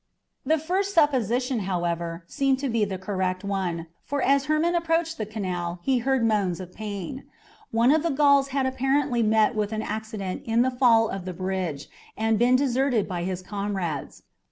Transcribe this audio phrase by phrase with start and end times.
[0.47, 5.27] The first supposition, however, seemed to be the correct one, for as Hermon approached the
[5.27, 7.25] canal he heard moans of pain.
[7.69, 11.33] One of the Gauls had apparently met with an accident in the fall of the
[11.33, 11.87] bridge
[12.17, 14.23] and been deserted by his comrades.